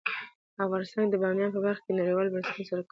افغانستان 0.65 1.05
د 1.09 1.13
بامیان 1.21 1.51
په 1.53 1.59
برخه 1.65 1.81
کې 1.85 1.91
نړیوالو 1.99 2.33
بنسټونو 2.33 2.55
سره 2.69 2.69
کار 2.69 2.69
کوي. 2.69 2.79